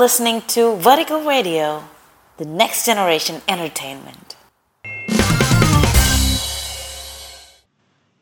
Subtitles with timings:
[0.00, 1.64] Listening to Vertical Radio,
[2.38, 4.28] the next generation entertainment.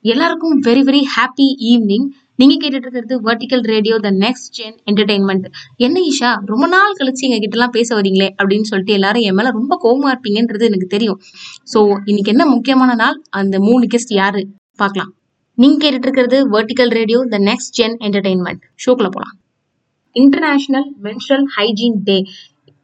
[0.02, 2.06] எல்லாருக்கும் very very happy evening
[2.40, 5.46] நீங்க கேட்டுட்டு இருக்கிறது vertical radio the next gen entertainment
[5.86, 9.50] என்ன ஈஷா ரொம்ப நாள் கழிச்சு எங்க கிட்ட எல்லாம் பேச வரீங்களே அப்படின்னு சொல்லிட்டு எல்லாரும் என் மேல
[9.50, 11.20] ரொம்ப கோவமா இருப்பீங்கன்றது எனக்கு தெரியும்.
[11.74, 13.18] சோ இன்னைக்கு என்ன முக்கியமான நாள்?
[13.40, 14.44] அந்த மூணு கெஸ்ட் யாரு?
[14.76, 15.12] பாக்கலாம்
[15.54, 19.37] நீங்க கேட்டுட்டு இருக்கிறது vertical radio the next gen entertainment ஷோக்குள்ள போலாம்.
[20.22, 22.18] இன்டர்நேஷ்னல் மென்ஸ்ட்ரல் ஹைஜீன் டே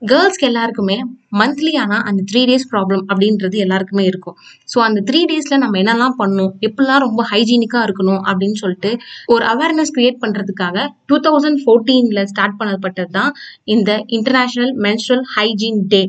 [0.02, 0.96] கேர்ள்ஸ்க்கு எல்லாருக்குமே
[1.40, 4.36] மந்த்லி ஆனால் அந்த த்ரீ டேஸ் ப்ராப்ளம் அப்படின்றது எல்லாருக்குமே இருக்கும்.
[4.72, 6.52] ஸோ அந்த த்ரீ டேஸில் நம்ம என்னெல்லாம் பண்ணணும்?
[6.66, 8.20] எப்படிலாம் ரொம்ப ஹைஜீனிக்காக இருக்கணும்?
[8.30, 8.90] அப்படின்னு சொல்லிட்டு
[9.26, 13.32] ஒரு அவேர்னஸ் கிரியேட் பண்ணுறதுக்காக டூ தௌசண்ட் ஃபோர்டீனில் ஸ்டார்ட் பண்ணப்பட்டது தான்
[13.74, 16.02] இந்த international menstrual hygiene day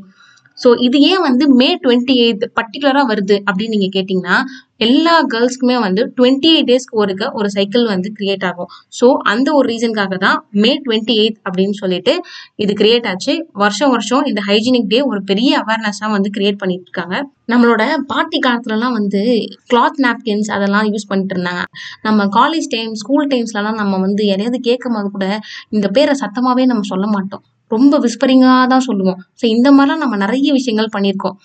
[0.57, 4.37] so இது ஏன் வந்து மே டுவெண்ட்டி எயித் பர்டிகுலராக வருது அப்படின்னு நீங்கள் கேட்டிங்கன்னா
[4.79, 8.69] எல்லா கேர்ள்ஸ்க்குமே வந்து டுவெண்ட்டி எயிட் டேஸ்க்கு ஒருக்க ஒரு சைக்கிள் வந்து கிரியேட் ஆகும்.
[8.99, 12.13] ஸோ அந்த ஒரு ரீசனுக்காக தான் மே டுவெண்ட்டி எயித் அப்படின்னு சொல்லிட்டு
[12.63, 13.33] இது கிரியேட் ஆச்சு.
[13.63, 17.15] வருஷம் வருஷம் இந்த ஹைஜீனிக் டே ஒரு பெரிய அவேர்னஸாக வந்து கிரியேட் பண்ணிட்டு இருக்காங்க.
[17.53, 19.23] நம்மளோட பாட்டி காலத்துலலாம் வந்து
[19.73, 21.63] கிளாத் நாப்கின்ஸ் அதெல்லாம் யூஸ் பண்ணிட்டு இருந்தாங்க.
[22.07, 25.27] நம்ம காலேஜ் டைம் ஸ்கூல் டைம்ஸ்லலாம் நம்ம வந்து யாரையாவது கேட்கும் போது கூட
[25.77, 27.45] இந்த பேரை சத்தமாகவே நம்ம சொல்ல மாட்டோம்.
[27.71, 31.35] ரொம்ப விஸ்பரிங்காக தான் சொல்லுவோம் ஸோ இந்த மாதிரிலாம் நம்ம நிறைய விஷயங்கள் பண்ணியிருக்கோம்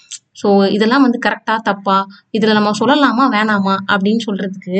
[0.41, 1.97] ஸோ இதெல்லாம் வந்து கரெக்டாக தப்பா
[2.31, 4.79] இதில் நம்ம சொல்லலாமா வேணாமா அப்படின்னு சொல்கிறதுக்கு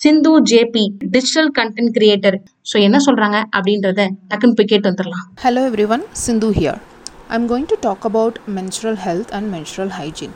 [0.00, 0.84] Sindhu JP
[1.16, 2.36] digital content creator
[2.72, 5.64] so என்ன சொல்கிறாங்க அப்படின்றத டக்குன்னு போய் கேட்டு வந்துடலாம் hello
[5.96, 6.80] everyone Sindhu here
[7.28, 10.34] I am going to talk about menstrual health and menstrual hygiene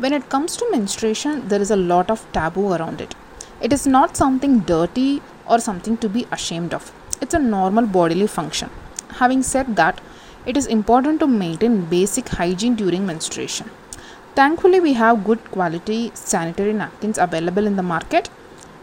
[0.00, 3.12] when it comes to menstruation there is a lot of taboo around it.
[3.60, 5.10] It is not something dirty
[5.46, 6.84] or something to be ashamed of,
[7.22, 8.70] it's a normal bodily function.
[9.18, 10.00] Having said that,
[10.44, 13.70] it is important to maintain basic hygiene during menstruation.
[14.34, 18.28] Thankfully, we have good quality sanitary napkins available in the market,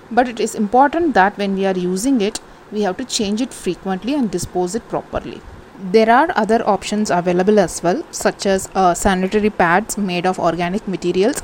[0.10, 2.40] but it is important that when we are using it,
[2.72, 5.42] we have to change it frequently and dispose it properly.
[5.92, 10.88] There are other options available as well, such as uh, sanitary pads made of organic
[10.88, 11.42] materials,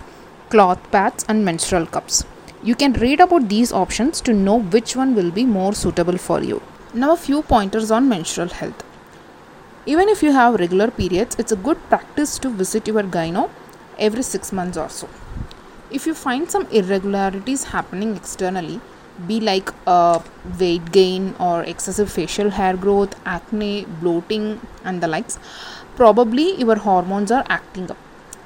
[0.50, 2.24] cloth pads, and menstrual cups.
[2.64, 6.42] You can read about these options to know which one will be more suitable for
[6.42, 6.62] you.
[7.02, 8.84] Now, a few pointers on menstrual health.
[9.86, 13.52] Even if you have regular periods, it's a good practice to visit your gyno
[14.00, 15.08] every six months or so.
[15.92, 18.82] If you find some irregularities happening externally,
[19.28, 20.22] be like uh,
[20.60, 25.38] weight gain or excessive facial hair growth, acne, bloating, and the likes,
[25.96, 27.98] probably your hormones are acting up.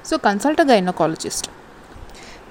[0.04, 1.48] So, consult a gynecologist.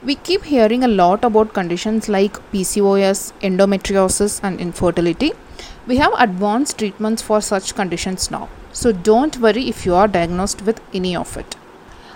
[0.02, 5.32] We keep hearing a lot about conditions like PCOS, endometriosis, and infertility.
[5.86, 8.48] We have advanced treatments for such conditions now.
[8.72, 11.56] So don't worry if you are diagnosed with any of it.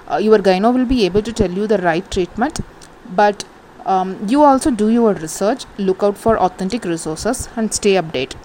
[0.06, 2.60] Uh, your gyno will be able to tell you the right treatment,
[3.10, 3.44] but
[3.86, 8.36] um, you also do your research, look out for authentic resources, and stay updated.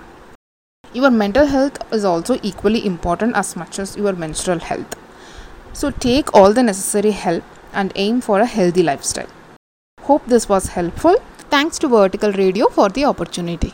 [0.94, 4.96] Your mental health is also equally important as much as your menstrual health.
[5.74, 7.44] So take all the necessary help
[7.74, 9.28] and aim for a healthy lifestyle.
[10.02, 11.18] Hope this was helpful.
[11.52, 13.72] Thanks to Vertical Radio for the opportunity.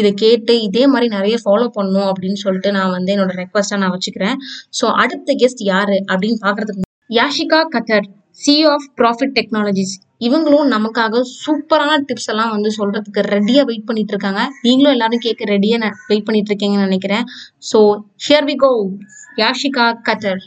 [0.00, 4.36] இதை கேட்டு இதே மாதிரி நிறைய follow பண்ணும் அப்படின்னு சொல்லிட்டு நான் வந்து என்னோட ரெக்வஸ்டா நான் வச்சுக்கிறேன்.
[4.78, 8.06] ஸோ அடுத்த கெஸ்ட் யாரு அப்படின்னு பாக்குறதுக்கு யாஷிகா கத்தர்
[8.44, 9.92] சி ஆஃப் ப்ராஃபிட் டெக்னாலஜிஸ்
[10.26, 14.42] இவங்களும் நமக்காக சூப்பரான டிப்ஸ் எல்லாம் வந்து சொல்றதுக்கு ரெடியா வெயிட் பண்ணிட்டு இருக்காங்க.
[14.66, 15.78] நீங்களும் எல்லாரும் கேட்க ரெடியா
[16.10, 17.26] வெயிட் பண்ணிட்டு இருக்கீங்கன்னு நினைக்கிறேன்.
[17.70, 17.80] So
[18.26, 18.70] here we go
[19.42, 20.42] Yashika Khattar.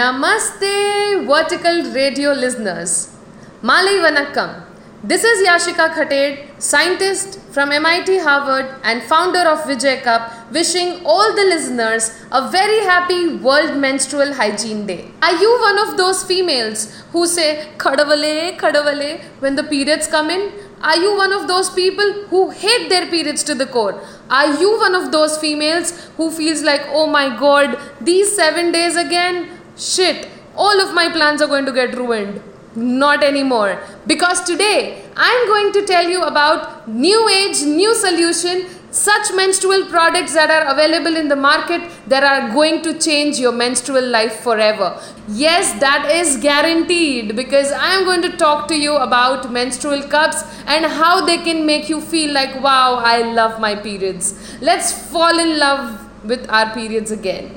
[0.00, 0.74] Namaste
[1.30, 2.96] vertical radio listeners
[3.70, 4.52] மாலை வணக்கம்.
[5.02, 11.34] This is Yashika Khated, scientist from MIT Harvard and founder of Vijay Cup, wishing all
[11.34, 15.10] the listeners a very happy World Menstrual Hygiene Day.
[15.22, 20.52] Are you one of those females who say khadavale, khadavale when the periods come in?
[20.82, 24.06] Are you one of those people who hate their periods to the core?
[24.28, 28.96] Are you one of those females who feels like, oh my god, these seven days
[28.96, 29.48] again?
[29.78, 32.42] Shit, all of my plans are going to get ruined.
[32.74, 33.82] Not anymore.
[34.06, 40.34] Because today I'm going to tell you about new age, new solution, such menstrual products
[40.34, 45.00] that are available in the market that are going to change your menstrual life forever.
[45.28, 50.42] Yes, that is guaranteed because I am going to talk to you about menstrual cups
[50.66, 54.34] and how they can make you feel like, wow, I love my periods.
[54.60, 57.56] Let's fall in love with our periods again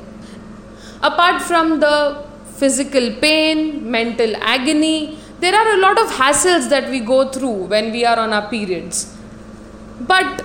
[1.03, 2.23] apart from the
[2.57, 7.91] physical pain, mental agony, there are a lot of hassles that we go through when
[7.91, 9.15] we are on our periods.
[10.01, 10.43] But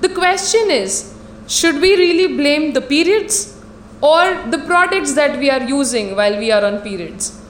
[0.00, 1.14] the question is
[1.48, 3.56] should we really blame the periods
[4.00, 7.40] or the products that we are using while we are on periods?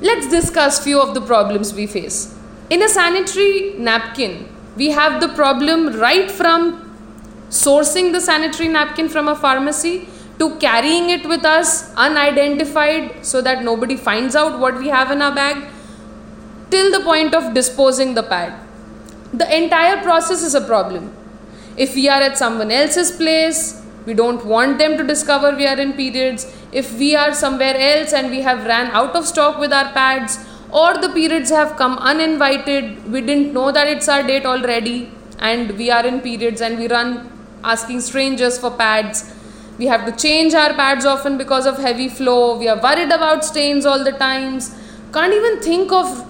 [0.00, 2.34] Let's discuss few of the problems we face.
[2.68, 6.82] In a sanitary napkin, we have the problem right from
[7.48, 10.08] sourcing the sanitary napkin from a pharmacy
[10.38, 15.22] to carrying it with us unidentified so that nobody finds out what we have in
[15.22, 15.64] our bag
[16.70, 18.54] till the point of disposing the pad.
[19.32, 21.14] The entire process is a problem.
[21.76, 25.78] If we are at someone else's place we don't want them to discover we are
[25.78, 26.46] in periods.
[26.72, 30.38] If we are somewhere else and we have ran out of stock with our pads
[30.70, 35.76] or the periods have come uninvited we didn't know that it's our date already and
[35.78, 37.32] we are in periods and we run
[37.64, 39.32] asking strangers for pads
[39.78, 42.58] we have to change our pads often because of heavy flow.
[42.58, 44.74] We are worried about stains all the times.
[45.12, 46.26] Can't even think of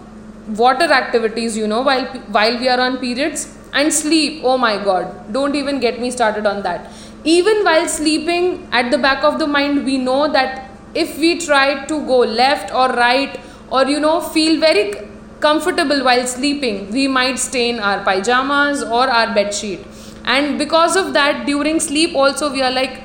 [0.58, 2.04] water activities you know while
[2.38, 3.52] while we are on periods.
[3.72, 6.90] And sleep oh my god don't even get me started on that.
[7.24, 11.84] Even while sleeping at the back of the mind we know that if we try
[11.86, 13.38] to go left or right
[13.70, 14.92] or you know feel very
[15.40, 19.80] comfortable while sleeping we might stain our pajamas or our bed sheet
[20.24, 23.02] and because of that during sleep also we are like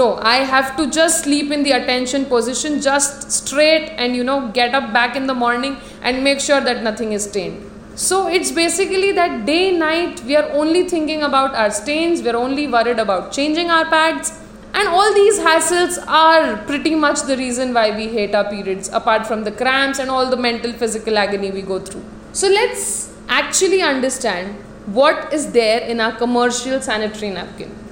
[0.00, 4.38] no i have to just sleep in the attention position just straight and you know
[4.60, 8.50] get up back in the morning and make sure that nothing is stained so it's
[8.50, 13.30] basically that day night we are only thinking about our stains we're only worried about
[13.32, 14.32] changing our pads
[14.78, 19.24] and all these hassles are pretty much the reason why we hate our periods, apart
[19.24, 22.04] from the cramps and all the mental physical agony we go through.
[22.32, 24.56] So let's actually understand
[24.86, 27.83] what is there in our commercial sanitary napkin.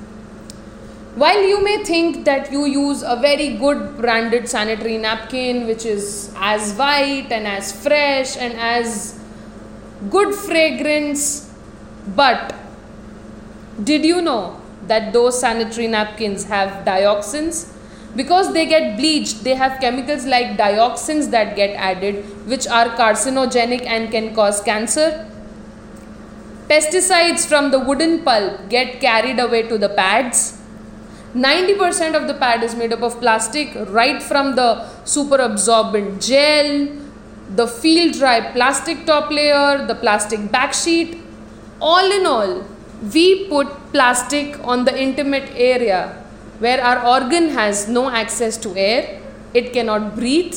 [1.14, 6.32] While you may think that you use a very good branded sanitary napkin which is
[6.36, 9.20] as white and as fresh and as
[10.08, 11.52] good fragrance,
[12.16, 12.54] but
[13.84, 17.70] did you know that those sanitary napkins have dioxins?
[18.16, 23.84] Because they get bleached they have chemicals like dioxins that get added which are carcinogenic
[23.84, 25.28] and can cause cancer.
[26.70, 30.58] Pesticides from the wooden pulp get carried away to the pads
[31.34, 36.88] 90% of the pad is made up of plastic right from the super absorbent gel
[37.56, 41.18] the field dry plastic top layer the plastic back sheet
[41.80, 42.64] all in all
[43.14, 46.22] we put plastic on the intimate area
[46.62, 49.20] where our organ has no access to air,
[49.52, 50.56] it cannot breathe,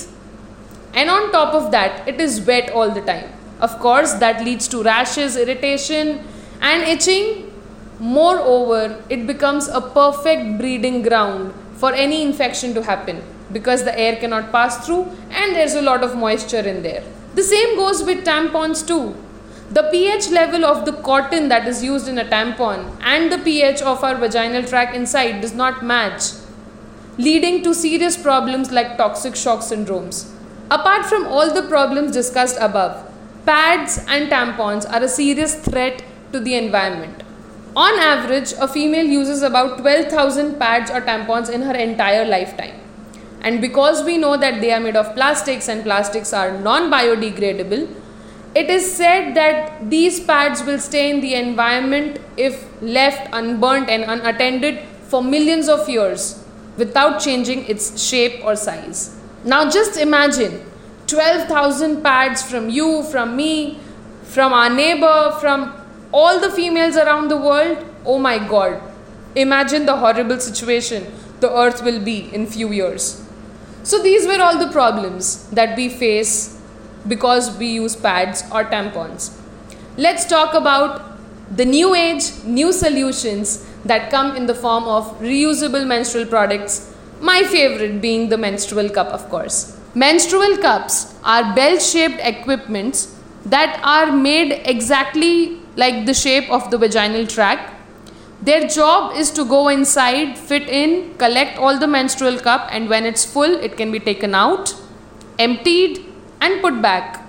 [0.94, 3.32] and on top of that, it is wet all the time.
[3.60, 6.24] Of course, that leads to rashes, irritation,
[6.62, 7.45] and itching.
[8.00, 14.18] Moreover, it becomes a perfect breeding ground for any infection to happen because the air
[14.18, 17.04] cannot pass through and there's a lot of moisture in there.
[17.36, 19.16] The same goes with tampons too.
[19.72, 23.82] The pH level of the cotton that is used in a tampon and the pH
[23.82, 26.32] of our vaginal tract inside does not match,
[27.18, 30.32] leading to serious problems like toxic shock syndromes.
[30.70, 33.12] Apart from all the problems discussed above,
[33.46, 37.25] pads and tampons are a serious threat to the environment.
[37.76, 42.80] On average, a female uses about 12,000 pads or tampons in her entire lifetime.
[43.42, 47.94] And because we know that they are made of plastics and plastics are non biodegradable,
[48.56, 54.06] it is said that these pads will stay in the environment if left unburnt and
[54.06, 56.44] unattended for millions of years
[56.78, 59.20] without changing its shape or size.
[59.44, 60.64] Now just imagine
[61.08, 63.80] 12,000 pads from you, from me,
[64.24, 65.85] from our neighbor, from
[66.22, 67.86] all the females around the world.
[68.06, 68.82] Oh my god.
[69.36, 71.08] Imagine the horrible situation
[71.42, 73.08] the earth will be in few years.
[73.84, 76.60] So these were all the problems that we face
[77.08, 79.38] because we use pads or tampons.
[79.98, 81.02] Let's talk about
[81.52, 86.96] the new age, new solutions that come in the form of reusable menstrual products.
[87.20, 89.78] My favorite being the menstrual cup, of course.
[89.94, 93.14] Menstrual cups are bell shaped equipments
[93.46, 97.74] that are made exactly like the shape of the vaginal tract.
[98.42, 103.06] Their job is to go inside, fit in, collect all the menstrual cup, and when
[103.06, 104.76] it's full, it can be taken out,
[105.40, 106.06] emptied,
[106.42, 107.22] and put back.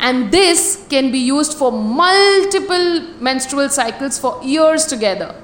[0.00, 5.34] And this can be used for multiple menstrual cycles for years together.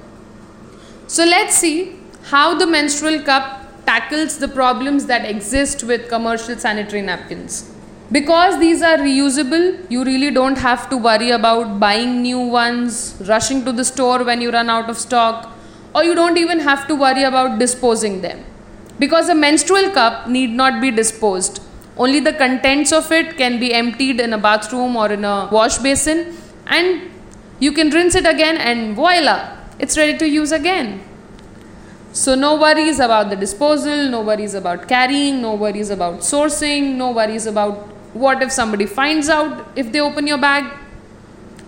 [1.06, 7.02] So let's see how the menstrual cup tackles the problems that exist with commercial sanitary
[7.02, 7.72] napkins.
[8.10, 13.64] Because these are reusable, you really don't have to worry about buying new ones, rushing
[13.64, 15.52] to the store when you run out of stock,
[15.94, 18.44] or you don't even have to worry about disposing them.
[18.98, 21.60] Because a menstrual cup need not be disposed
[21.98, 25.78] only the contents of it can be emptied in a bathroom or in a wash
[25.78, 26.36] basin
[26.68, 27.10] and
[27.58, 31.00] you can rinse it again and voila, it's ready to use again.
[32.12, 37.10] So, no worries about the disposal, no worries about carrying, no worries about sourcing, no
[37.10, 40.64] worries about what if somebody finds out if they open your bag.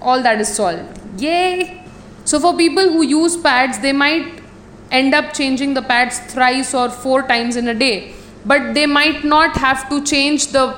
[0.01, 1.21] All that is solved.
[1.21, 1.85] Yay!
[2.25, 4.43] So, for people who use pads, they might
[4.91, 9.25] end up changing the pads thrice or four times in a day, but they might
[9.25, 10.75] not have to change the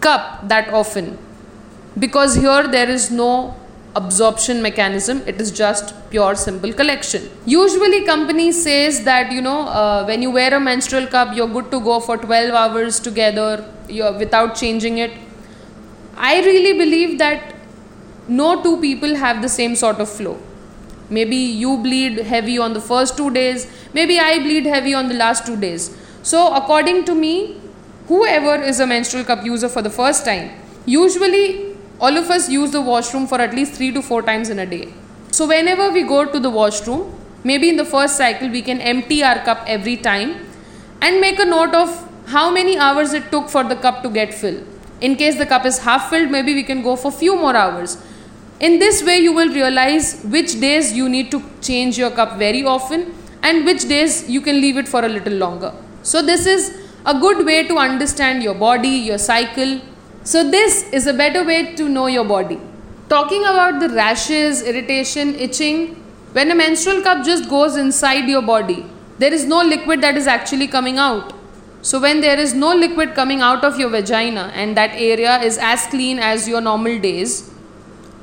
[0.00, 1.18] cup that often
[1.98, 3.54] because here there is no
[3.96, 5.22] absorption mechanism.
[5.26, 7.28] It is just pure simple collection.
[7.44, 11.70] Usually company says that you know uh, when you wear a menstrual cup you're good
[11.70, 15.12] to go for 12 hours together you're without changing it.
[16.16, 17.54] I really believe that
[18.28, 20.38] no two people have the same sort of flow.
[21.08, 25.14] Maybe you bleed heavy on the first two days maybe i bleed heavy on the
[25.14, 25.96] last two days.
[26.22, 27.60] So according to me
[28.06, 30.50] whoever is a menstrual cup user for the first time
[30.86, 31.69] usually
[32.00, 34.66] all of us use the washroom for at least 3 to 4 times in a
[34.66, 34.92] day.
[35.30, 37.14] So, whenever we go to the washroom,
[37.44, 40.46] maybe in the first cycle, we can empty our cup every time
[41.02, 41.90] and make a note of
[42.26, 44.64] how many hours it took for the cup to get filled.
[45.00, 47.96] In case the cup is half filled, maybe we can go for few more hours.
[48.60, 52.64] In this way, you will realize which days you need to change your cup very
[52.64, 55.72] often and which days you can leave it for a little longer.
[56.02, 56.76] So, this is
[57.06, 59.80] a good way to understand your body, your cycle,
[60.22, 62.60] so, this is a better way to know your body.
[63.08, 65.94] Talking about the rashes, irritation, itching,
[66.32, 68.84] when a menstrual cup just goes inside your body,
[69.18, 71.32] there is no liquid that is actually coming out.
[71.82, 75.56] So, when there is no liquid coming out of your vagina and that area is
[75.56, 77.50] as clean as your normal days,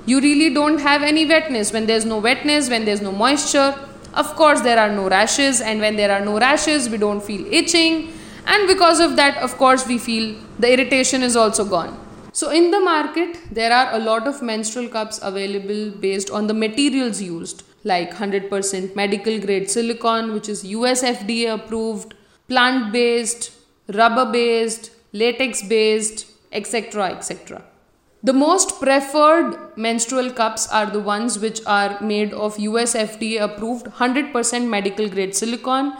[0.05, 1.73] you really don't have any wetness.
[1.73, 3.75] When there's no wetness, when there's no moisture,
[4.13, 7.45] of course, there are no rashes, and when there are no rashes, we don't feel
[7.51, 8.13] itching,
[8.47, 11.99] and because of that, of course, we feel the irritation is also gone.
[12.31, 16.53] So, in the market, there are a lot of menstrual cups available based on the
[16.53, 22.13] materials used, like 100% medical grade silicone, which is US FDA approved,
[22.47, 23.51] plant based,
[23.93, 27.09] rubber based, latex based, etc.
[27.09, 27.63] etc.
[28.23, 33.87] The most preferred menstrual cups are the ones which are made of US FDA approved
[33.87, 35.93] 100% medical grade silicone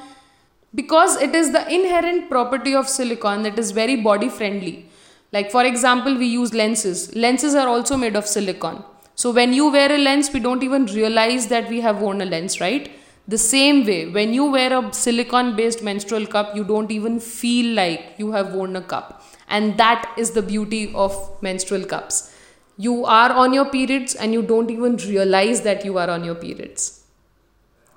[0.76, 4.90] because it is the inherent property of silicon that is very body friendly.
[5.32, 7.14] Like, for example, we use lenses.
[7.16, 8.84] Lenses are also made of silicon.
[9.16, 12.26] So, when you wear a lens, we don't even realize that we have worn a
[12.26, 12.92] lens, right?
[13.28, 17.76] The same way, when you wear a silicon based menstrual cup, you don't even feel
[17.76, 19.24] like you have worn a cup.
[19.50, 22.34] And that is the beauty of menstrual cups.
[22.78, 26.36] You are on your periods and you don't even realize that you are on your
[26.36, 27.04] periods.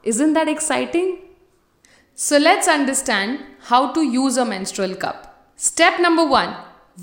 [0.03, 1.19] Isn't that exciting?
[2.23, 5.53] So let's understand how to use a menstrual cup.
[5.57, 6.55] Step number one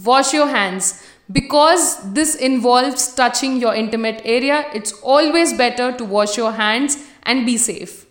[0.03, 1.03] wash your hands.
[1.31, 7.47] Because this involves touching your intimate area, it's always better to wash your hands and
[7.47, 8.05] be safe.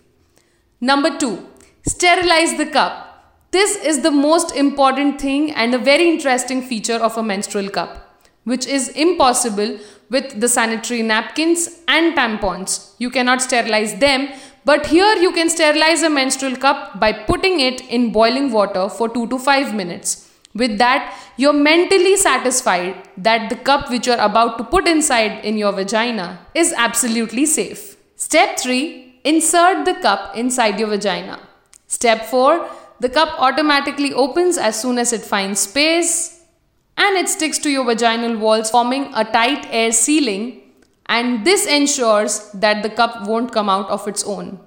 [0.81, 1.47] Number two,
[1.87, 3.39] sterilize the cup.
[3.53, 8.21] This is the most important thing and a very interesting feature of a menstrual cup,
[8.43, 9.79] which is impossible
[10.11, 12.95] with the sanitary napkins and tampons.
[12.99, 14.29] You cannot sterilize them
[14.69, 19.09] but here you can sterilize a menstrual cup by putting it in boiling water for
[19.09, 20.29] 2 to 5 minutes.
[20.55, 25.57] With that, you're mentally satisfied that the cup which you're about to put inside in
[25.57, 27.97] your vagina is absolutely safe.
[28.17, 31.39] Step 3 Insert the cup inside your vagina.
[31.87, 32.69] Step 4
[33.01, 36.41] The cup automatically opens as soon as it finds space
[36.97, 40.63] and it sticks to your vaginal walls, forming a tight air sealing
[41.09, 44.61] and this ensures that the cup won't come out of its own.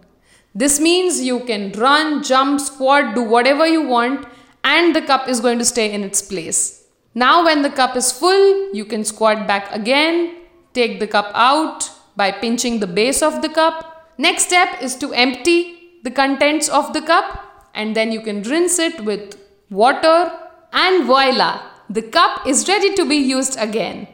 [0.56, 4.28] This means you can run, jump, squat, do whatever you want,
[4.64, 6.86] and the cup is going to stay in its place.
[7.14, 10.36] Now, when the cup is full, you can squat back again,
[10.74, 14.14] take the cup out by pinching the base of the cup.
[14.18, 18.80] Next step is to empty the contents of the cup, and then you can rinse
[18.80, 19.38] it with
[19.70, 20.32] water,
[20.74, 24.08] and voila, the cup is ready to be used again.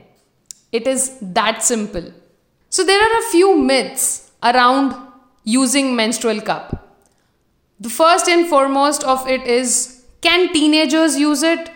[0.72, 2.12] It is that simple.
[2.70, 4.96] So, there are a few myths around
[5.44, 6.82] using menstrual cup.
[7.80, 11.70] The first and foremost of it is can teenagers use it?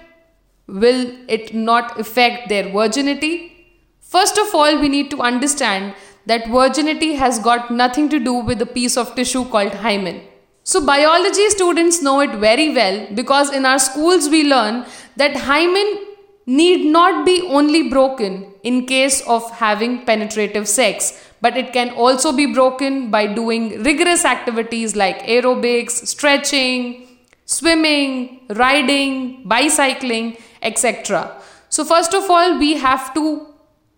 [0.67, 3.53] Will it not affect their virginity?
[4.01, 5.93] First of all, we need to understand
[6.25, 10.22] that virginity has got nothing to do with a piece of tissue called hymen.
[10.63, 16.09] So, biology students know it very well because in our schools we learn that hymen
[16.50, 22.32] need not be only broken in case of having penetrative sex, but it can also
[22.32, 27.08] be broken by doing rigorous activities like aerobics, stretching,
[27.46, 31.32] swimming, riding, bicycling, etc.
[31.70, 33.48] So, first of all, we have to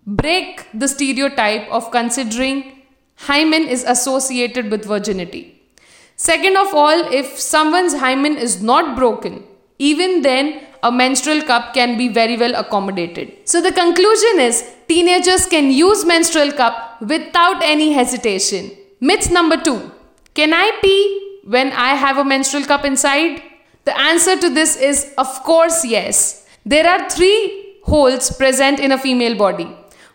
[0.06, 2.84] break the stereotype of considering
[3.16, 5.62] hymen is associated with virginity.
[6.18, 9.44] Second of all, if someone's hymen is not broken,
[9.80, 13.34] even then a menstrual cup can be very well accommodated.
[13.46, 18.72] So the conclusion is teenagers can use menstrual cup without any hesitation.
[19.00, 19.92] Myth number 2.
[20.34, 23.42] Can I pee when I have a menstrual cup inside?
[23.86, 26.48] The answer to this is of course yes.
[26.66, 29.68] There are three holes present in a female body.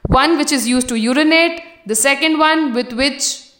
[0.07, 3.51] One which is used to urinate, the second one with which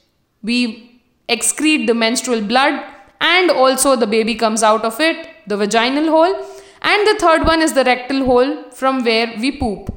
[0.43, 2.85] we excrete the menstrual blood
[3.21, 6.35] and also the baby comes out of it, the vaginal hole,
[6.83, 9.93] and the third one is the rectal hole from where we poop.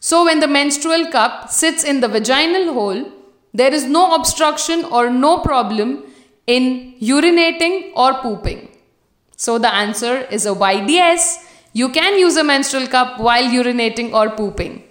[0.00, 3.12] So, when the menstrual cup sits in the vaginal hole,
[3.52, 6.04] there is no obstruction or no problem
[6.46, 8.68] in urinating or pooping.
[9.36, 10.54] So, the answer is a
[10.88, 11.46] yes.
[11.72, 14.82] You can use a menstrual cup while urinating or pooping.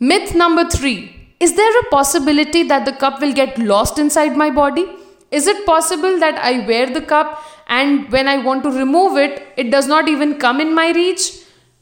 [0.00, 4.50] Myth number three Is there a possibility that the cup will get lost inside my
[4.50, 4.86] body?
[5.30, 9.52] Is it possible that I wear the cup and when I want to remove it,
[9.56, 11.32] it does not even come in my reach?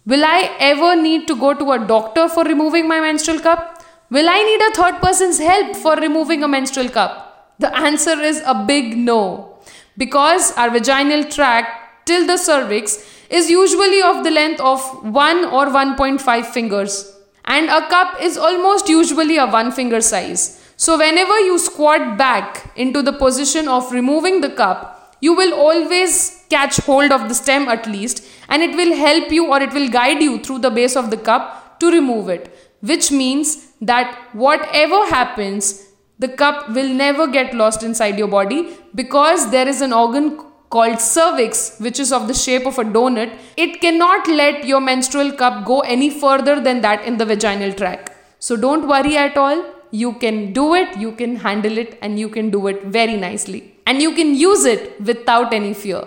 [0.04, 3.84] Will I ever need to go to a doctor for removing my menstrual cup?
[4.10, 7.54] Will I need a third person's help for removing a menstrual cup?
[7.58, 9.58] The answer is a big no.
[9.96, 15.66] Because our vaginal tract till the cervix is usually of the length of 1 or
[15.66, 17.16] 1.5 fingers
[17.46, 20.62] and a cup is almost usually a one finger size.
[20.76, 26.44] So, whenever you squat back into the position of removing the cup, you will always
[26.54, 29.88] catch hold of the stem at least, and it will help you or it will
[29.88, 32.44] guide you through the base of the cup to remove it.
[32.80, 35.84] Which means that whatever happens,
[36.18, 38.60] the cup will never get lost inside your body
[38.94, 40.38] because there is an organ
[40.70, 43.32] called cervix, which is of the shape of a donut.
[43.56, 48.10] It cannot let your menstrual cup go any further than that in the vaginal tract.
[48.38, 52.28] So don't worry at all you can do it, you can handle it, and you
[52.28, 53.75] can do it very nicely.
[53.86, 56.04] And you can use it without any fear.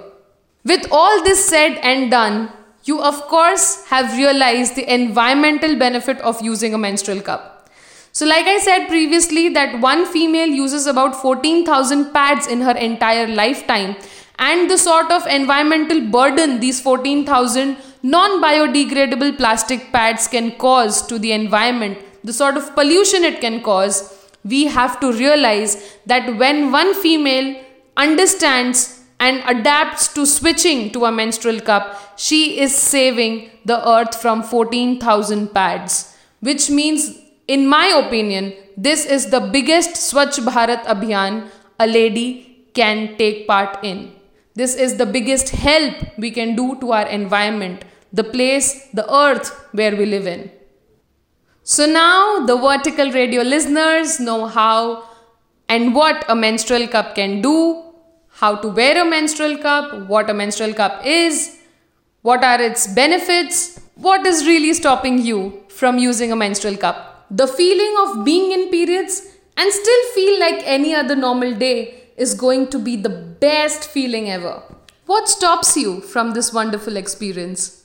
[0.65, 2.51] With all this said and done,
[2.83, 7.69] you of course have realized the environmental benefit of using a menstrual cup.
[8.11, 13.27] So, like I said previously, that one female uses about 14,000 pads in her entire
[13.27, 13.95] lifetime,
[14.39, 21.19] and the sort of environmental burden these 14,000 non biodegradable plastic pads can cause to
[21.19, 26.71] the environment the sort of pollution it can cause, we have to realize that when
[26.71, 27.61] one female
[27.99, 34.41] understands and adapts to switching to a menstrual cup, she is saving the earth from
[34.41, 36.15] 14,000 pads.
[36.39, 43.17] Which means, in my opinion, this is the biggest Swachh Bharat Abhiyan a lady can
[43.17, 44.13] take part in.
[44.53, 47.83] This is the biggest help we can do to our environment,
[48.13, 50.51] the place, the earth where we live in.
[51.63, 55.03] So now the vertical radio listeners know how
[55.67, 57.88] and what a menstrual cup can do,
[58.38, 61.58] how to wear a menstrual cup, what a menstrual cup is,
[62.22, 67.26] what are its benefits, what is really stopping you from using a menstrual cup.
[67.30, 69.22] The feeling of being in periods
[69.56, 74.30] and still feel like any other normal day is going to be the best feeling
[74.30, 74.62] ever.
[75.06, 77.84] What stops you from this wonderful experience?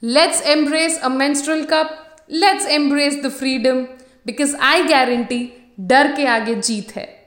[0.00, 3.88] Let's embrace a menstrual cup Let's embrace the freedom
[4.24, 5.50] because I guarantee
[5.80, 7.17] डर के आगे जीत है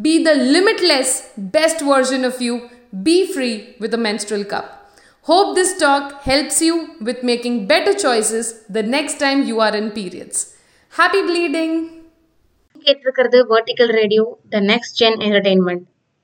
[0.00, 2.54] Be the limitless best version of you.
[3.02, 4.66] Be free with a menstrual cup.
[5.22, 9.90] Hope this talk helps you with making better choices the next time you are in
[9.92, 10.36] periods.
[10.92, 11.72] Happy bleeding!
[12.86, 15.82] கேட்டிருக்கிறது vertical radio the next gen entertainment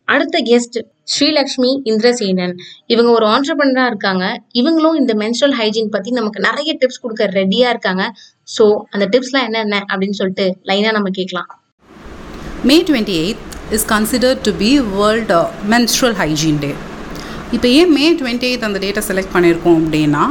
[0.08, 0.78] அடுத்த guest
[1.14, 2.54] Srilakshmi Indrasenan
[2.92, 4.24] இவங்க ஒரு ஆண்டர்பனராக இருக்காங்க
[4.60, 8.06] இவங்களும் இந்த menstrual hygiene பற்றி நமக்கு நிறைய டிப்ஸ் கொடுக்க ரெடியாக இருக்காங்க
[8.48, 11.50] ஸோ அந்த டிப்ஸ்லாம் என்னென்ன அப்படின்னு சொல்லிட்டு லைனாக நம்ம கேட்கலாம்
[12.64, 13.42] May twenty eighth
[13.76, 15.32] is considered to be world
[15.68, 16.72] menstrual hygiene day
[17.52, 20.24] இப்போ ஏன் மே டுவெண்ட்டி எயித் அந்த டேட்டை செலக்ட் பண்ணியிருக்கோம் அப்படின்னா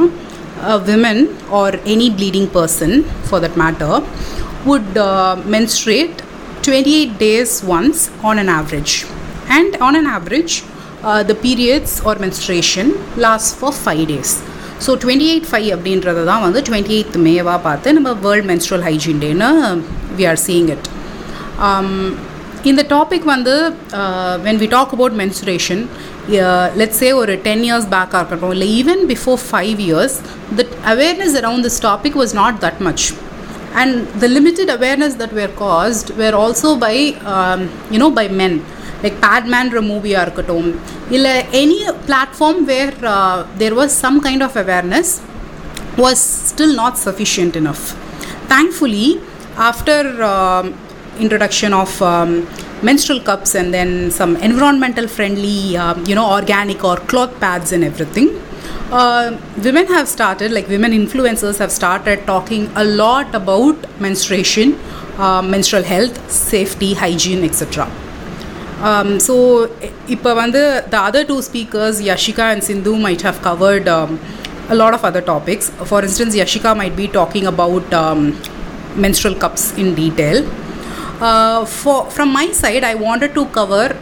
[0.90, 1.22] women
[1.60, 2.96] are any bleeding person
[3.28, 3.98] for that matter
[4.66, 6.16] would uh, menstruate
[6.64, 8.94] 28 days once on an average.
[9.50, 10.54] And on an average
[11.04, 14.32] uh, the periods or menstruation lasts for 5 days.
[14.86, 19.22] So twenty eight five அப்படின்றது தான் வந்து twenty eighth மேவாக பார்த்து நம்ம world menstrual hygiene
[19.24, 19.50] டேன்னு
[20.18, 20.88] we are seeing it
[22.71, 23.55] இந்த topic வந்து
[24.47, 25.83] when we talk about menstruation
[26.81, 30.17] let's say ஒரு டென் இயர்ஸ் பேக்காக இருக்கட்டும் இல்லை even before five years
[30.59, 33.07] the awareness around this topic was not that much
[33.75, 36.95] and the limited awareness that were caused were also by
[37.35, 37.61] um,
[37.93, 38.55] you know by men
[39.05, 40.71] like padman மூவியாக இருக்கட்டும்
[41.17, 42.95] இல்லை any platform where
[43.61, 45.13] there was some kind of awareness
[45.97, 47.83] was still not sufficient enough.
[48.49, 49.09] Thankfully,
[49.69, 50.67] after um,
[51.20, 52.48] introduction of um,
[52.84, 57.84] menstrual cups and then some environmental friendly uh, you know organic or cloth pads and
[57.84, 58.30] everything.
[58.92, 64.80] Uh, women have started like women influencers have started talking a lot about menstruation
[65.18, 67.90] uh, menstrual health safety hygiene etc
[68.82, 74.20] um, so the other two speakers yashika and sindhu might have covered um,
[74.70, 75.70] a lot of other topics.
[75.70, 78.40] For instance yashika might be talking about um,
[78.96, 80.44] menstrual cups in detail.
[81.22, 83.98] Uh, for from my side, I wanted to cover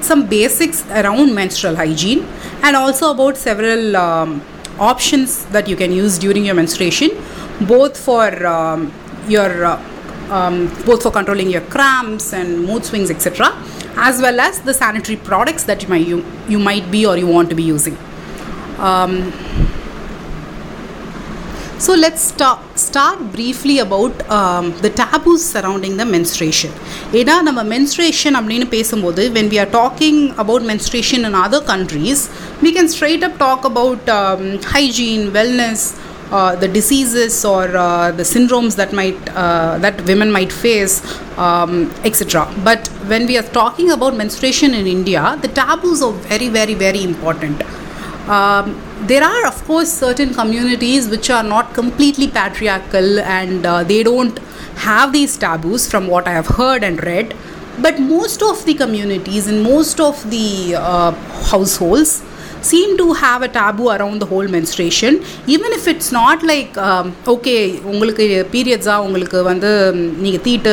[0.00, 2.26] some basics around menstrual hygiene
[2.62, 4.42] and also about several um,
[4.78, 7.10] options that you can use during your menstruation,
[7.66, 8.92] both for um,
[9.28, 9.82] your uh,
[10.30, 13.52] um, both for controlling your cramps and mood swings, etc.,
[13.96, 17.26] as well as the sanitary products that you might you, you might be or you
[17.26, 17.96] want to be using.
[21.77, 26.71] Um, so let's start, start briefly about um, the taboos surrounding the menstruation.
[27.11, 32.29] ஏன்னா நம்ம menstruation அப்படின்னு பேசும்போது when we are talking about menstruation in other countries,
[32.61, 35.81] we can straight up talk about um, hygiene, wellness,
[36.31, 40.95] uh, the diseases or uh, the syndromes that might uh, that women might face,
[41.37, 42.51] um, etc.
[42.63, 47.03] But when we are talking about menstruation in India, the taboos are very, very, very
[47.03, 47.61] important.
[48.37, 54.02] Um, there are, of course, certain communities which are not completely patriarchal and uh, they
[54.02, 54.38] don't
[54.76, 57.36] have these taboos from what I have heard and read.
[57.80, 61.12] But most of the communities and most of the uh,
[61.50, 62.24] households
[62.60, 67.12] seem to have a taboo around the whole menstruation even if it's not like um,
[67.34, 69.70] okay உங்களுக்கு பீரியட்ஸாக உங்களுக்கு வந்து
[70.24, 70.72] நீங்கள் தீட்டு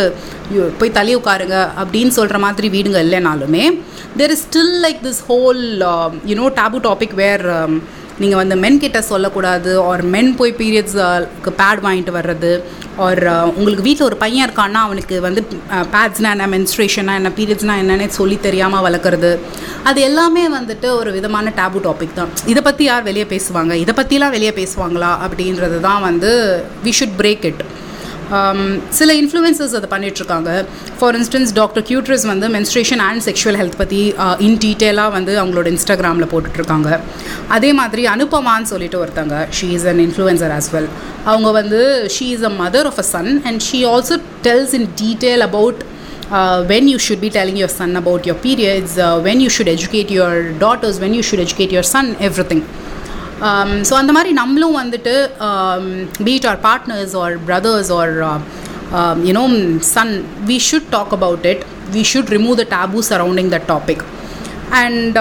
[0.79, 3.65] போய் தள்ளி உட்காருங்க அப்படின்னு சொல்கிற மாதிரி வீடுங்க இல்லைனாலுமே
[4.21, 5.61] there is still like this whole
[6.31, 7.75] you know you topic where um,
[8.21, 12.51] நீங்கள் வந்து மென் கிட்ட சொல்லக்கூடாது ஆர் மென் போய் பீரியட்ஸ்க்கு uh, பேட் வாங்கிட்டு வர்றது
[13.05, 17.81] ஆர் uh, உங்களுக்கு வீட்டில் ஒரு பையன் இருக்கான்னா அவனுக்கு வந்து uh, பேட்ஸ்னால் என்ன மென்ஸ்ட்ரேஷனாக என்ன பீரியட்ஸ்னால்
[17.83, 19.31] என்னன்னு சொல்லி தெரியாமல் வளர்க்குறது.
[19.83, 22.31] அது எல்லாமே வந்துட்டு ஒரு விதமான டேபு டாபிக் தான்.
[22.45, 23.73] இதை பற்றி யார் வெளியே பேசுவாங்க?
[23.83, 25.11] இதை பற்றிலாம் வெளியே பேசுவாங்களா?
[25.27, 26.31] அப்படின்றது தான் வந்து
[26.85, 27.63] we should break it
[28.31, 28.59] Um,
[28.89, 30.51] சில இன்ஃப்ளூயன்சஸ் அதை பண்ணிகிட்ருக்காங்க
[30.99, 33.99] ஃபார் இன்ஸ்டன்ஸ் டாக்டர் கியூட்ரஸ் வந்து மென்ஸ்ட்ரேஷன் அண்ட் செக்ஷுவல் ஹெல்த் பற்றி
[34.47, 36.89] இன் டீட்டெயிலாக வந்து அவங்களோட இன்ஸ்டாகிராமில் போட்டுட்ருக்காங்க
[37.57, 40.89] அதே மாதிரி அனுபமான்னு சொல்லிட்டு ஒருத்தங்க she is an influencer as well
[41.25, 41.81] அவங்க வந்து
[42.15, 45.81] she is a mother of a son and she also tells in detail about
[46.63, 49.67] when when you should be telling your son about your periods, uh, when you should
[49.67, 52.63] educate your daughters, when you should educate your son, everything.
[53.88, 55.14] So அந்த மாதிரி நம்மளும் வந்துட்டு
[56.28, 58.14] be it R partners or brothers or
[59.28, 59.44] you know
[59.94, 60.12] son
[60.50, 61.64] we should talk about it
[61.96, 64.04] we should remove the taboo surrounding the topic
[64.82, 65.18] and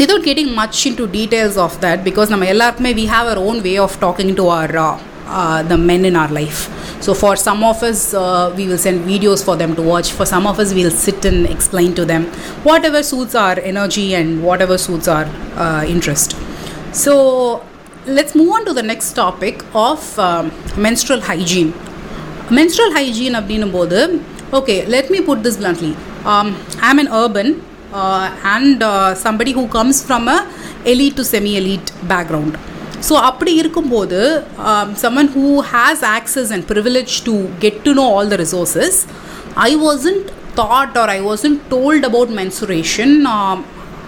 [0.00, 3.74] without getting much into details of that because நம்ம எல்லாருக்குமே we have our own way
[3.86, 4.92] of talking to our uh,
[5.38, 6.60] uh, the men in our life
[7.06, 10.26] so for some of us uh, we will send videos for them to watch for
[10.34, 12.24] some of us we'll sit and explain to them
[12.70, 15.26] whatever suits our energy and whatever suits our
[15.64, 16.30] uh, interest
[17.04, 17.14] so
[18.06, 21.72] let's move on to the next topic of um, menstrual hygiene
[22.58, 23.98] menstrual hygiene அப்படின்னும் போது
[24.58, 25.92] okay let me put this bluntly
[26.32, 26.48] um,
[26.86, 27.48] i'm an urban
[28.00, 30.38] uh, and uh, somebody who comes from a
[30.92, 32.54] elite to semi elite background
[33.08, 34.18] so அப்படி இருக்கும்போது
[35.02, 37.34] someone who has access and privilege to
[37.64, 38.94] get to know all the resources
[39.68, 40.26] i wasn't
[40.60, 43.58] taught or i wasn't told about menstruation um,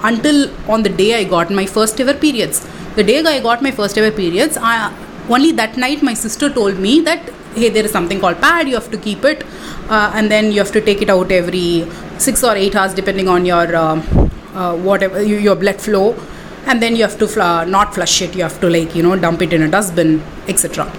[0.03, 2.65] until on the day i got my first ever periods.
[2.95, 4.93] The day i got my first ever periods I,
[5.29, 8.75] only that night my sister told me that hey there is something called pad you
[8.75, 9.43] have to keep it
[9.89, 13.27] uh, and then you have to take it out every six or eight hours depending
[13.27, 14.01] on your uh,
[14.53, 16.15] uh, whatever your blood flow.
[16.65, 19.15] And then you have to fl- not flush it you have to like you know
[19.15, 20.91] dump it in a dustbin etc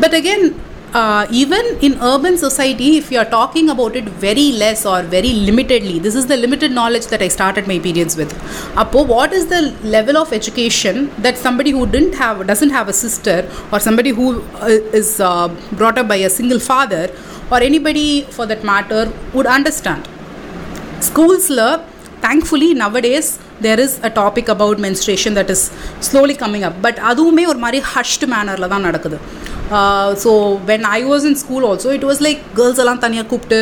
[0.00, 0.60] but again
[0.95, 5.29] uh, even in urban society if you are talking about it very less or very
[5.47, 8.31] limitedly this is the limited knowledge that i started my periods with
[8.77, 12.93] Apo, what is the level of education that somebody who didn't have doesn't have a
[12.93, 14.67] sister or somebody who uh,
[15.01, 17.09] is uh, brought up by a single father
[17.51, 20.07] or anybody for that matter would understand
[20.99, 21.49] schools
[22.21, 27.43] thankfully nowadays there is a topic about menstruation that is slowly coming up but அதுவுமே
[27.51, 29.17] ஒரு மாதிரி hushed மேனரில் தான் நடக்குது
[30.23, 30.31] so
[30.69, 33.59] when I was in school also it was like girls எல்லாம் தனியாக கூப்பிட்டு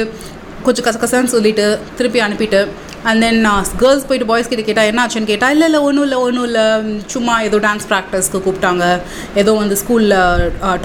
[0.63, 1.65] கொஞ்சம் கசகசன்னு சொல்லிட்டு
[1.97, 2.61] திருப்பி அனுப்பிட்டு
[3.09, 3.41] அண்ட் தென்
[3.81, 6.65] கேர்ள்ஸ் போயிட்டு பாய்ஸ் கிட்ட கேட்டால் என்ன ஆச்சுன்னு கேட்டால் இல்லை இல்லை ஒன்றும் இல்லை ஒன்றும் இல்லை
[7.15, 8.85] சும்மா ஏதோ டான்ஸ் ப்ராக்டிஸ்க்கு கூப்பிட்டாங்க
[9.43, 10.17] ஏதோ வந்து ஸ்கூலில்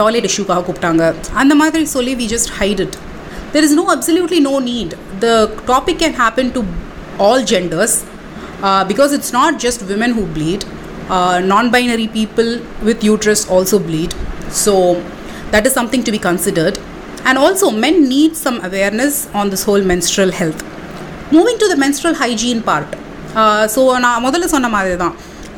[0.03, 1.05] டாய்லெட் இஷ்யூக்காக கூப்பிட்டாங்க
[1.43, 2.97] அந்த மாதிரி சொல்லி we just hide it
[3.55, 5.35] there is no absolutely no need the
[5.67, 6.61] topic can happen to
[7.25, 7.93] all genders
[8.63, 10.65] uh, because it's not just women who bleed
[11.09, 12.51] uh, non-binary people
[12.83, 14.13] with uterus also bleed
[14.52, 15.02] so
[15.52, 16.78] that is something to be considered.
[17.26, 20.62] And also men need some awareness on this whole menstrual health.
[21.34, 22.94] Moving to the menstrual hygiene part
[23.74, 25.14] so நான் முதல்ல சொன்ன மாதிரி தான்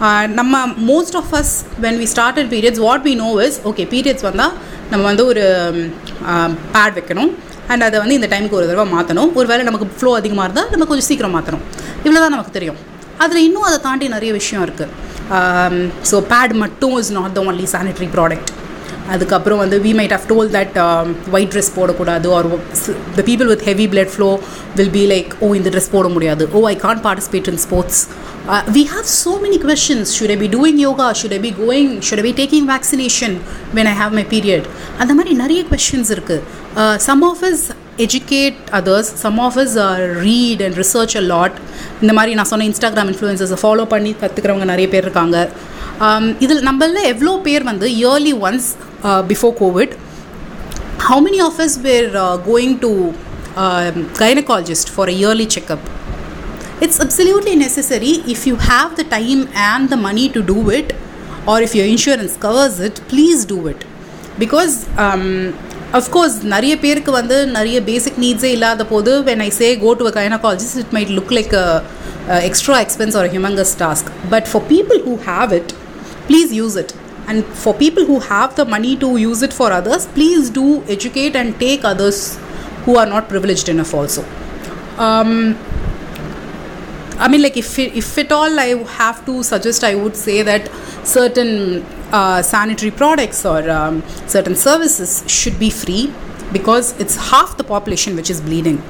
[0.05, 1.53] uh, நம்ம most of us
[1.85, 4.53] when we started periods what we know is okay periods வந்தால்
[4.91, 5.79] நம்ம வந்து ஒரு um,
[6.31, 7.31] uh, பேட் வைக்கணும்.
[7.71, 10.87] அண்ட் அதை வந்து இந்த டைமுக்கு ஒரு தடவை மாற்றணும் ஒரு வேளை நமக்கு ஃப்ளோ அதிகமாக இருந்தால் நம்ம
[10.89, 11.63] கொஞ்சம் சீக்கிரம் மாற்றணும்
[12.05, 12.79] இவ்வளோ தான் நமக்கு தெரியும்.
[13.23, 14.89] அதில் இன்னும் அதை தாண்டி நிறைய விஷயம் இருக்குது
[16.09, 18.51] ஸோ um, பேட் மட்டும் is not the only sanitary product
[19.13, 20.75] அதுக்கப்புறம் வந்து we might have told that
[21.35, 22.47] white dress போடக்கூடாது or
[23.17, 24.29] the people with heavy blood flow
[24.79, 26.43] will be like oh இந்த ட்ரெஸ் போட முடியாது.
[26.57, 28.01] ஓ I can't participate in sports
[28.77, 32.21] we have so many questions should I be doing yoga should I be going should
[32.23, 33.35] I be taking vaccination
[33.79, 37.65] when I have my period அந்த மாதிரி நிறைய questions இருக்குது some of is
[38.05, 39.75] educate others some of is
[40.27, 41.57] read and research a lot
[42.03, 45.37] இந்த மாதிரி நான் சொன்ன Instagram இன்ஃப்ளூயன்சஸை follow பண்ணி கற்றுக்கிறவங்க நிறைய பேர் இருக்காங்க.
[46.45, 48.69] இதில் நம்மள எவ்வளோ பேர் வந்து early ones
[49.30, 49.94] before Covid
[51.00, 52.90] how many of us were uh, going to
[53.64, 55.82] um gynecologist for a yearly checkup
[56.84, 60.88] it's absolutely necessary if you have the time and the money to do it
[61.46, 63.80] or if your insurance covers it please do it
[64.42, 65.24] because um,
[65.98, 70.06] of course நிறைய பேருக்கு வந்து நிறைய basic நீட்ஸே இல்லாத போது when I say go to
[70.10, 71.54] a gynaecologist it might look like
[72.48, 75.72] extra expense R humongous task but for people who have it
[76.28, 76.92] please use it
[77.31, 80.67] and for people who have the money to use it for others please do
[80.97, 82.21] educate and take others
[82.85, 84.25] who are not privileged enough also
[84.97, 85.57] um,
[87.21, 90.69] I mean, like if if at all I have to suggest, I would say that
[91.03, 96.11] certain uh, sanitary products or um, certain services should be free
[96.51, 98.81] because it's half the population which is bleeding.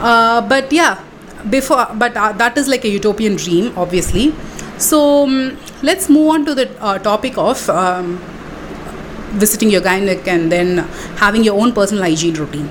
[0.00, 1.00] Uh, but yeah,
[1.48, 4.34] before but uh, that is like a utopian dream, obviously.
[4.78, 8.18] So um, let's move on to the uh, topic of um,
[9.38, 10.78] visiting your gynec and then
[11.18, 12.68] having your own personal hygiene routine.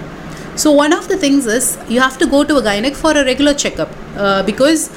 [0.56, 3.24] So one of the things is you have to go to a gynec for a
[3.24, 4.90] regular checkup uh, because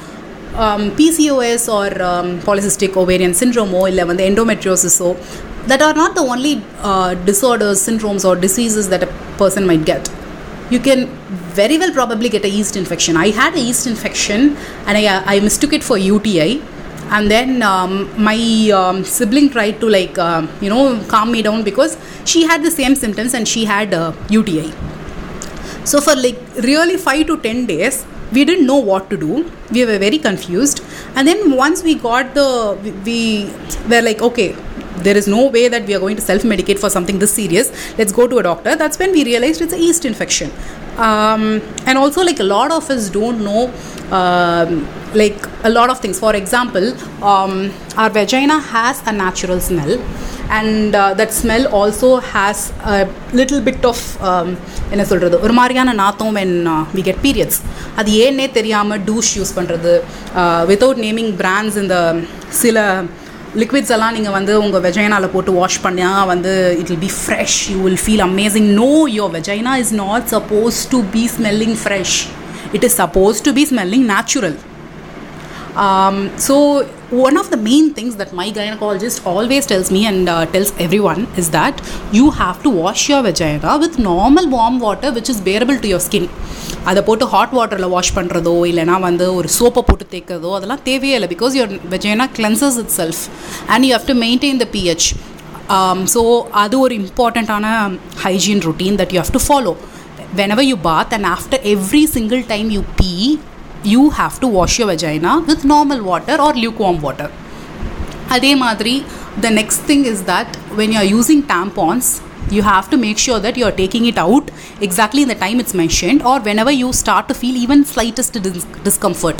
[0.55, 5.13] um, PCOS or um, polycystic ovarian syndrome or 11 the endometriosis so
[5.67, 10.09] that are not the only uh, disorders syndromes or diseases that a person might get
[10.69, 11.07] you can
[11.59, 15.39] very well probably get a yeast infection i had a yeast infection and i, I
[15.39, 16.61] mistook it for uti
[17.09, 17.91] and then um,
[18.21, 18.37] my
[18.81, 22.71] um, sibling tried to like uh, you know calm me down because she had the
[22.71, 24.73] same symptoms and she had uh, uti
[25.83, 26.39] so for like
[26.69, 29.49] really 5 to 10 days we didn't know what to do.
[29.71, 30.83] We were very confused.
[31.15, 33.45] And then once we got the we, we
[33.89, 34.55] were like okay
[35.06, 37.68] there is no way that we are going to self medicate for something this serious
[37.98, 40.50] let's go to a doctor that's when we realized it's a yeast infection
[40.98, 41.44] um,
[41.86, 43.62] and also like a lot of us don't know
[44.18, 46.86] um, like a lot of things for example
[47.22, 49.94] um, our vagina has a natural smell
[50.50, 53.98] and uh, that smell also has a little bit of
[54.30, 54.50] um,
[54.94, 56.54] என்ன சொல்கிறது ஒரு மாதிரியான நாத்தம் when
[56.96, 57.60] we get periods
[58.00, 59.92] அது ஏன்னே தெரியாமல் டூஷ் use பண்ணுறது
[60.70, 61.96] without naming brands இந்த
[62.62, 62.84] சில
[63.55, 67.77] லிக்விட்ஸ் எல்லாம் நீங்கள் வந்து உங்கள் வெஜைனாவில் போட்டு வாஷ் பண்ணால் வந்து it will be fresh you
[67.81, 72.17] will feel amazing no your vagina is not suppose to be smelling fresh
[72.73, 74.57] it is suppose to be smelling natural
[75.77, 76.55] um, so
[77.25, 81.21] one of the main things that my gynecologist always tells me and uh, tells everyone
[81.41, 81.75] is that
[82.11, 86.03] you have to wash your vagina with normal warm water which is bearable to your
[86.09, 86.27] skin
[86.89, 91.29] அதை போட்டு hot வாட்டரில் wash பண்ணுறதோ இல்லைனா வந்து ஒரு சோப்பை போட்டு தேய்க்கிறதோ அதெல்லாம் தேவையே இல்லை
[91.33, 93.21] because your vagina cleanses itself
[93.73, 95.07] and you have to maintain the pH
[96.15, 96.21] so
[96.63, 97.65] அது ஒரு இம்பார்ட்டண்ட்டான
[98.25, 99.73] hygiene routine that you have to follow
[100.39, 103.27] whenever you bath and after every single time you pee
[103.92, 107.30] you have to wash your vagina with normal water or lukewarm water
[108.34, 108.94] அதே மாதிரி
[109.44, 112.06] the next thing is that when you are using tampons
[112.50, 114.50] you have to make sure that you are taking it out
[114.80, 118.66] exactly in the time it's mentioned or whenever you start to feel even slightest dis-
[118.88, 119.38] discomfort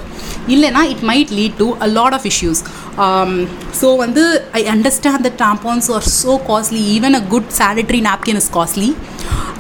[0.55, 2.59] இல்லைனா it might lead to a lot of issues
[3.05, 3.33] um,
[3.81, 4.25] so வந்து
[4.61, 8.91] I understand that tampons are so costly even a good sanitary napkin is costly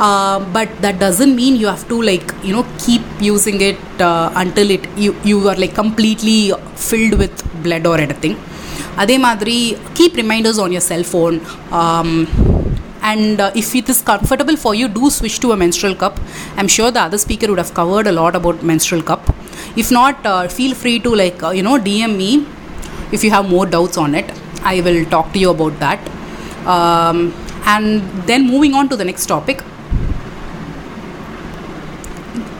[0.06, 4.28] uh, but that doesn't mean you have to like you know keep using it uh,
[4.44, 6.38] until it you, you are like completely
[6.88, 8.36] filled with blood or anything
[9.02, 9.56] அதே மாதிரி
[9.98, 11.36] keep reminders on your cell phone
[11.80, 12.08] um,
[13.01, 16.19] and uh, if it is comfortable for you do switch to a menstrual cup.
[16.55, 19.29] I'm sure the other speaker would have covered a lot about menstrual cup.
[19.75, 22.45] If not uh, feel free to like uh, you know dm me
[23.11, 24.31] if you have more doubts on it.
[24.63, 25.99] I will talk to you about that.
[26.67, 27.33] Um,
[27.65, 29.61] and then moving on to the next topic.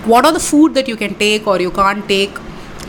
[0.05, 2.37] What are the food that you can take or you can't take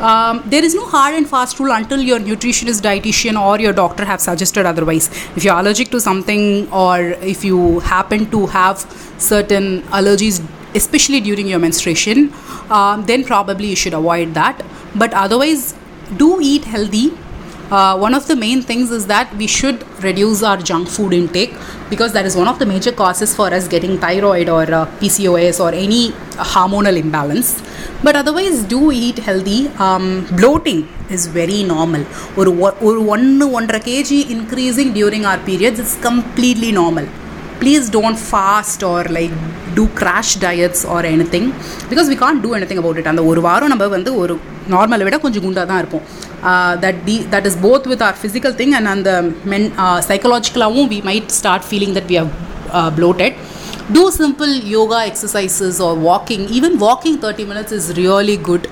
[0.01, 4.05] um, there is no hard and fast rule until your nutritionist dietitian or your doctor
[4.05, 5.09] have suggested otherwise.
[5.37, 8.79] If you're allergic to something or if you happen to have
[9.19, 12.33] certain allergies especially during your menstruation
[12.71, 14.65] um, then probably you should avoid that.
[14.95, 15.75] But otherwise
[16.17, 17.13] do eat healthy
[17.72, 21.54] uh, one of the main things is that we should reduce our junk food intake
[21.90, 25.60] because that is one of the major causes for us getting thyroid or uh, PCOS
[25.60, 26.04] or any
[26.54, 27.50] hormonal imbalance.
[28.04, 29.60] But otherwise, do eat healthy.
[29.80, 32.04] Um, bloating is very normal.
[32.40, 32.52] ஒரு
[32.88, 37.10] ஒரு ஒன்று ஒன்றரை KG increasing during R periods it's completely normal
[37.62, 39.34] please don't fast or like
[39.78, 41.46] do crash diets or anything
[41.92, 44.34] because we can't do anything about it அந்த ஒரு வாரம் நம்ம வந்து ஒரு
[44.74, 46.06] நார்மலை விட கொஞ்சம் குண்டாக தான் இருப்போம்
[46.85, 49.13] that the that is both with our physical thing and அந்த
[49.45, 49.69] மென்
[50.11, 52.33] சைக்கலாஜிக்கலாகவும் we might start feeling that we have
[52.97, 53.35] bloated
[53.91, 58.65] do simple yoga exercises or walking even walking 30 minutes is really good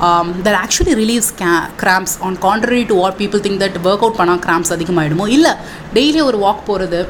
[0.00, 4.42] um, that actually relieves ca- cramps on contrary to what people think that workout பண்ணால்
[4.46, 5.52] cramps அதிகமாகிடுமோ இல்லை
[5.94, 7.00] daily ஒரு walk போகிறது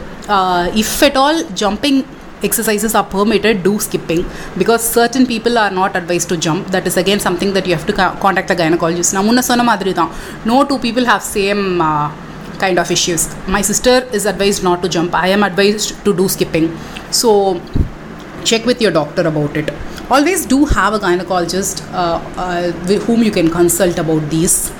[0.82, 1.98] if at all jumping
[2.42, 4.24] exercises are permitted, do skipping
[4.56, 6.68] because certain people are not advised to jump.
[6.68, 9.14] That is again something that you have to contact the gynecologist.
[9.14, 9.22] Now,
[10.44, 12.10] no two people have same uh,
[12.58, 13.34] kind of issues.
[13.46, 15.14] My sister is advised not to jump.
[15.14, 16.76] I am advised to do skipping.
[17.10, 17.60] So
[18.44, 19.70] check with your doctor about it.
[20.10, 22.72] Always do have a gynecologist uh, uh,
[23.06, 24.72] whom you can consult about these.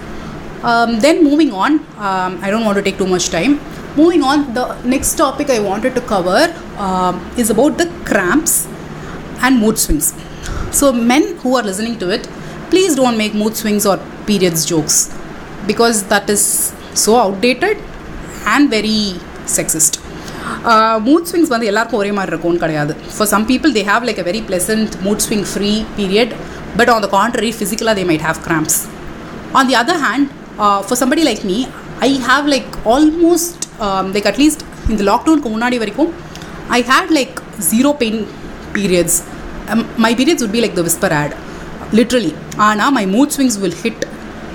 [0.62, 3.61] Um, then moving on, um, I don't want to take too much time
[4.00, 6.41] moving on the next topic i wanted to cover
[6.86, 8.54] um, is about the cramps
[9.46, 10.08] and mood swings
[10.72, 12.24] so men who are listening to it
[12.72, 13.98] please don't make mood swings or
[14.30, 14.98] periods jokes
[15.72, 16.46] because that is
[17.06, 17.78] so outdated
[18.54, 19.00] and very
[19.58, 19.93] sexist
[21.06, 24.26] mood swings வந்து எல்லாருக்கும் ஒரே மாதிரி இருக்கும்னு கிடையாது for some people they have like a
[24.28, 26.34] very pleasant mood swing free period
[26.80, 28.78] but on the contrary ஃபிசிக்கலாக they might have cramps
[29.60, 30.28] on the other hand
[30.88, 31.58] for somebody like me
[32.10, 33.56] I have like almost
[34.15, 36.12] like at least இந்த லாக்டவுனுக்கு முன்னாடி வரைக்கும்
[36.78, 37.38] I had like
[37.72, 38.22] zero pain
[38.78, 39.19] periods
[40.06, 41.34] my periods would be like the whisper ad
[42.00, 42.34] literally
[42.67, 44.00] ஆனால் my mood swings will hit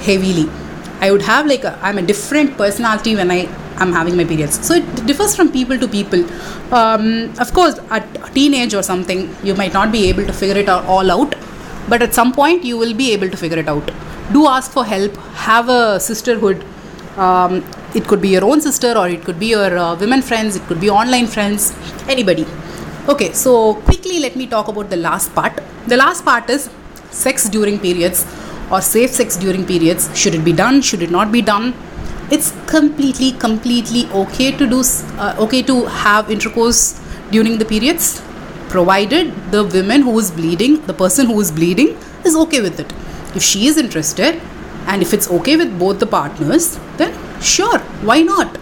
[0.09, 0.47] heavily
[1.01, 4.67] I would have like a, I'm a different personality when I am having my periods.
[4.67, 6.25] So it differs from people to people.
[6.75, 10.69] Um, of course, at teenage or something, you might not be able to figure it
[10.69, 11.37] out all out,
[11.89, 13.91] but at some point you will be able to figure it out.
[14.33, 15.17] Do ask for help.
[17.96, 20.56] it could be your own sister or it could be your uh, women friends.
[20.56, 21.74] It could be online friends.
[22.08, 22.46] Anybody.
[23.08, 25.60] Okay, so quickly let me talk about the last part.
[25.88, 26.70] The last part is
[27.12, 28.26] sex during periods
[28.72, 30.10] or safe sex during periods.
[30.18, 30.82] Should it be done?
[30.82, 31.74] Should it not be done?
[32.32, 34.82] It's completely, completely okay to do,
[35.18, 38.22] uh, okay to have intercourse during the periods,
[38.70, 42.92] provided the woman who is bleeding, the person who is bleeding, is okay with it.
[43.36, 44.42] If she is interested,
[44.88, 47.80] and if it's okay with both the partners, then sure,
[48.12, 48.58] why not?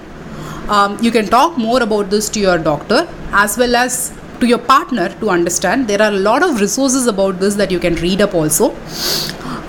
[0.70, 4.58] um, you can talk more about this to your doctor as well as to your
[4.58, 5.88] partner to understand.
[5.88, 8.72] There are a lot of resources about this that you can read up also.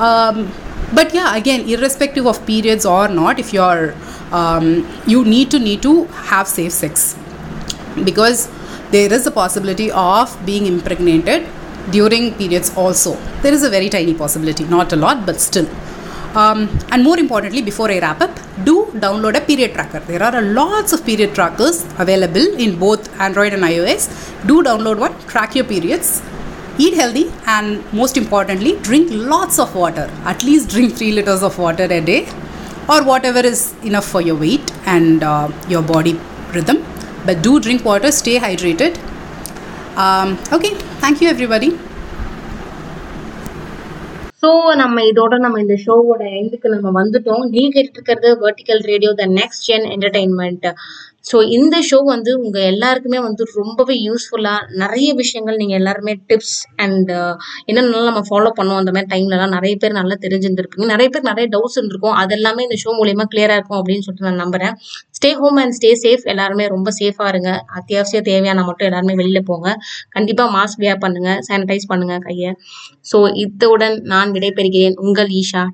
[0.09, 0.53] Um,
[0.95, 3.95] but yeah again irrespective of periods or not if you're
[4.31, 7.17] um, you need to need to have safe sex.
[8.05, 8.49] Because
[8.91, 11.47] there is a possibility of being impregnated
[11.91, 13.17] during periods also.
[13.43, 15.69] There is a very tiny possibility not a lot but still.
[16.37, 20.01] Um, and more importantly before i wrap up do download a period tracker.
[20.01, 24.09] There are lots of period trackers available in both android and ios.
[24.47, 26.23] Do download one track your periods
[26.79, 30.11] eat healthy and most importantly drink lots of water.
[30.25, 32.27] At least drink 3 liters of water a day
[32.89, 36.19] or whatever is enough for your weight and uh, your body
[36.53, 36.85] rhythm.
[37.25, 38.99] But do drink water stay hydrated.
[39.97, 41.79] Um, okay thank you everybody
[44.43, 47.43] so நம்ம இதோட நம்ம இந்த ஷோவோட எண்டுக்கு நம்ம வந்துட்டோம்.
[47.51, 50.67] நீங்க கேட்டுட்டு இருக்கிறது vertical radio the next gen entertainment
[51.25, 57.11] so இந்த ஷோ வந்து உங்கள் எல்லாருக்குமே வந்து ரொம்பவே யூஸ்ஃபுல்லாக நிறைய விஷயங்கள் நீங்கள் எல்லாருமே டிப்ஸ் அண்ட்
[57.19, 57.35] uh,
[57.69, 60.87] என்னென்னலாம் நம்ம ஃபாலோ பண்ணுவோம் அந்த மாதிரி டைம்லலாம் நிறைய பேர் நல்லா தெரிஞ்சிருந்துருப்பீங்க.
[60.87, 62.17] நிறைய பேர் நிறைய டவுட்ஸ் இருந்திருக்கும்.
[62.23, 64.75] அது எல்லாமே இந்த ஷோ மூலியமாக கிளியராக இருக்கும் அப்படின்னு சொல்லிட்டு நான் நம்புறேன்.
[65.19, 67.53] Stay home and stay safe எல்லாருமே ரொம்ப சேஃபாக இருங்க.
[67.81, 69.69] அத்தியாவசிய தேவையான மட்டும் எல்லாருமே வெளியில் போங்க.
[70.09, 72.53] கண்டிப்பாக மாஸ்க் வியா பண்ணுங்கள் சானிடைஸ் பண்ணுங்கள் கையை.
[73.13, 74.99] ஸோ இத்துடன் நான் விடைபெறுகிறேன்.
[75.07, 75.65] உங்கள் ஈஷா.